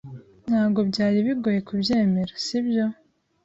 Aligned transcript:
Ntabwo 0.49 0.79
byari 0.89 1.17
bigoye 1.25 1.59
kubyemera, 1.67 2.33
sibyo? 2.45 2.85